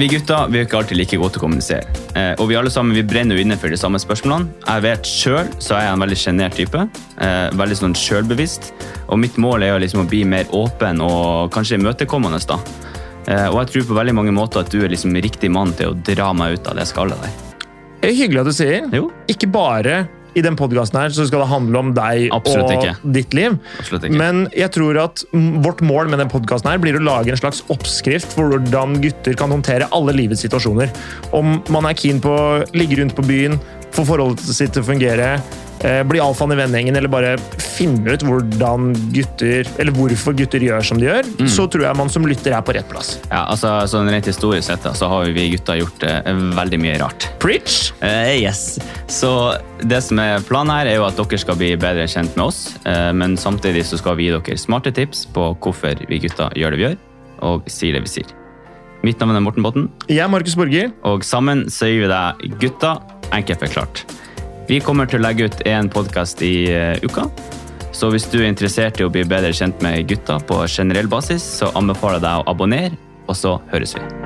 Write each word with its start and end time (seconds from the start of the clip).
Vi 0.00 0.06
gutter 0.08 0.46
vi 0.48 0.56
er 0.56 0.64
ikke 0.64 0.78
alltid 0.78 0.96
like 0.96 1.16
gode 1.20 1.34
til 1.34 1.42
å 1.42 1.42
kommunisere. 1.42 2.04
Eh, 2.16 2.30
og 2.40 2.46
vi 2.48 2.56
alle 2.56 2.70
sammen 2.72 2.96
vi 2.96 3.02
brenner 3.04 3.36
jo 3.36 3.42
inne 3.44 3.58
for 3.60 3.68
de 3.68 3.76
samme 3.76 3.98
spørsmålene. 4.00 4.48
Jeg 4.64 4.84
vet 4.86 5.08
selv, 5.10 5.50
så 5.60 5.74
er 5.76 5.82
jeg 5.84 5.92
en 5.92 6.04
veldig 6.06 6.16
sjenert 6.16 6.56
type. 6.56 6.84
Eh, 7.20 7.48
veldig 7.60 7.76
sånn 7.76 7.96
selvbevisst. 7.98 8.70
Og 9.12 9.20
mitt 9.20 9.36
mål 9.36 9.66
er 9.66 9.74
jo 9.74 9.82
liksom 9.82 10.06
å 10.06 10.08
bli 10.08 10.22
mer 10.24 10.48
åpen 10.56 11.02
og 11.04 11.52
kanskje 11.52 11.76
imøtekommende. 11.76 12.40
da. 12.48 12.56
Eh, 13.26 13.48
og 13.50 13.58
jeg 13.60 13.72
tror 13.74 13.88
på 13.90 13.98
veldig 14.00 14.16
mange 14.16 14.32
måter 14.32 14.64
at 14.64 14.72
du 14.72 14.78
er 14.80 14.88
liksom 14.88 15.12
riktig 15.20 15.52
mann 15.52 15.76
til 15.76 15.92
å 15.92 15.98
dra 16.08 16.32
meg 16.32 16.56
ut 16.56 16.72
av 16.72 16.80
det 16.80 16.88
skallet 16.88 17.20
der. 17.20 17.36
Det 18.00 18.08
er 18.08 18.16
hyggelig 18.22 18.40
at 18.40 18.48
du 18.48 18.56
sier. 18.56 18.88
Jo. 18.96 19.10
Ikke 19.28 19.52
bare 19.52 20.06
i 20.38 20.44
den 20.44 20.56
podkasten 20.58 21.00
her 21.00 21.14
så 21.14 21.26
skal 21.28 21.44
det 21.44 21.50
handle 21.50 21.82
om 21.82 21.92
deg 21.96 22.28
Absolutt 22.34 22.70
og 22.70 22.84
ikke. 22.84 23.12
ditt 23.16 23.36
liv. 23.36 23.56
Men 24.14 24.44
jeg 24.56 24.72
tror 24.76 24.98
at 25.02 25.24
vårt 25.64 25.82
mål 25.84 26.12
med 26.12 26.22
den 26.22 26.30
podkasten 26.32 26.70
her 26.70 26.82
blir 26.82 26.98
å 26.98 27.04
lage 27.04 27.32
en 27.32 27.40
slags 27.40 27.62
oppskrift 27.72 28.36
for 28.36 28.52
hvordan 28.52 29.00
gutter 29.02 29.38
kan 29.38 29.52
håndtere 29.52 29.88
alle 29.96 30.14
livets 30.16 30.44
situasjoner. 30.46 30.92
Om 31.36 31.60
man 31.74 31.88
er 31.90 31.98
keen 31.98 32.22
på 32.22 32.30
å 32.30 32.60
ligge 32.76 33.00
rundt 33.00 33.16
på 33.18 33.26
byen, 33.26 33.58
få 33.94 34.06
forholdet 34.06 34.46
sitt 34.54 34.74
til 34.76 34.84
å 34.84 34.90
fungere, 34.92 35.34
bli 35.80 36.20
alfaen 36.20 36.52
i 36.52 36.56
vennegjengen, 36.58 36.96
eller 36.98 37.08
bare 37.08 37.30
finne 37.56 38.12
ut 38.12 38.20
hvordan 38.26 38.90
gutter, 39.14 39.64
eller 39.80 39.94
hvorfor 39.96 40.34
gutter 40.36 40.60
gjør 40.60 40.84
som 40.84 40.98
de 41.00 41.06
gjør, 41.08 41.24
Mm. 41.40 41.48
så 41.48 41.64
tror 41.72 41.86
jeg 41.86 41.96
man 41.96 42.10
som 42.12 42.26
lytter 42.28 42.52
er 42.52 42.60
på 42.66 42.74
rett 42.76 42.88
plass. 42.90 43.14
Ja, 43.30 43.46
altså 43.48 43.70
sånn 43.88 44.10
Rent 44.10 44.26
historisk 44.28 44.66
sett 44.68 44.82
da, 44.84 44.92
så 44.92 45.08
har 45.08 45.24
vi 45.32 45.46
gutter 45.54 45.78
gjort 45.80 46.02
eh, 46.04 46.32
veldig 46.58 46.80
mye 46.82 46.98
rart. 47.00 47.28
Preach! 47.40 47.92
Eh, 48.02 48.42
yes. 48.42 48.78
Så 49.08 49.30
det 49.80 50.02
som 50.04 50.18
er 50.20 50.40
planen 50.44 50.74
her, 50.74 50.86
er 50.92 50.96
jo 51.00 51.06
at 51.08 51.16
dere 51.16 51.38
skal 51.40 51.56
bli 51.56 51.72
bedre 51.80 52.04
kjent 52.10 52.36
med 52.36 52.44
oss. 52.50 52.74
eh, 52.84 53.12
men 53.16 53.36
samtidig 53.40 53.84
så 53.88 53.96
skal 53.98 54.16
vi 54.20 54.28
gi 54.28 54.36
dere 54.36 54.58
smarte 54.60 54.92
tips 54.92 55.24
på 55.32 55.54
hvorfor 55.58 55.96
vi 56.08 56.18
gutter 56.20 56.50
gjør 56.60 56.70
det 56.76 56.78
vi 56.78 56.84
gjør, 56.90 56.96
og 57.48 57.64
sier 57.72 57.92
det 57.96 58.02
vi 58.04 58.12
sier. 58.20 58.26
Mitt 59.02 59.18
navn 59.18 59.32
er 59.34 59.40
Morten 59.40 59.62
Botten, 59.64 59.88
Jeg 60.08 60.18
er 60.20 60.28
Markus 60.28 60.54
Borger. 60.54 60.92
og 61.04 61.22
sammen 61.24 61.64
så 61.72 61.86
gir 61.88 62.02
vi 62.04 62.08
deg 62.12 62.58
Gutta 62.60 62.98
enkelt 63.32 63.60
forklart. 63.64 64.04
Vi 64.70 64.76
kommer 64.78 65.08
til 65.10 65.18
å 65.18 65.24
legge 65.24 65.48
ut 65.50 65.62
en 65.66 65.88
podkast 65.90 66.44
i 66.46 66.70
eh, 66.70 67.02
uka. 67.02 67.24
Så 67.90 68.12
hvis 68.14 68.28
du 68.30 68.38
er 68.38 68.46
interessert 68.52 69.00
i 69.00 69.06
å 69.06 69.10
bli 69.10 69.24
bedre 69.26 69.50
kjent 69.50 69.82
med 69.82 70.06
gutta 70.06 70.38
på 70.46 70.62
generell 70.70 71.10
basis, 71.10 71.42
så 71.58 71.72
anbefaler 71.74 72.20
jeg 72.20 72.28
deg 72.28 72.38
å 72.38 72.50
abonnere, 72.54 73.04
og 73.26 73.34
så 73.34 73.58
høres 73.74 73.98
vi. 73.98 74.19